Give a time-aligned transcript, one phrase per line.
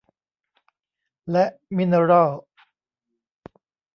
[1.31, 1.45] และ
[1.75, 2.31] มิเนอรัล